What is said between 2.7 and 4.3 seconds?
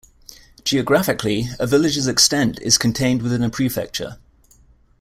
contained within a prefecture.